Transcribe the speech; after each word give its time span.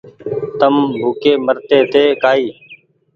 تم 0.59 0.73
ڀوڪي 0.99 1.33
مرتي 1.45 1.79
تي 1.91 2.03
ڪآئي 2.23 2.47